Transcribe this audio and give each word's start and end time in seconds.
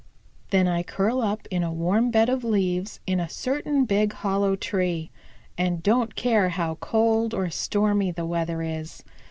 Then 0.49 0.67
I 0.67 0.81
curl 0.81 1.21
up 1.21 1.47
in 1.51 1.61
a 1.61 1.71
warm 1.71 2.09
bed 2.09 2.27
of 2.27 2.43
leaves 2.43 2.99
in 3.05 3.19
a 3.19 3.29
certain 3.29 3.85
big 3.85 4.13
hollow 4.13 4.55
tree, 4.55 5.11
and 5.59 5.83
don't 5.83 6.15
care 6.15 6.49
how 6.49 6.73
cold 6.81 7.35
or 7.35 7.51
stormy 7.51 8.09
the 8.09 8.25
weather 8.25 8.63
is. 8.63 9.03